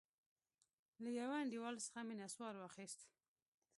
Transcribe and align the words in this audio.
له 1.03 1.09
يوه 1.19 1.35
انډيوال 1.41 1.75
څخه 1.85 1.99
مې 2.07 2.15
نسوار 2.21 2.53
واخيست. 2.57 3.01